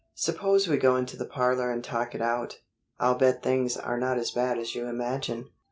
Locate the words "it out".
2.15-2.57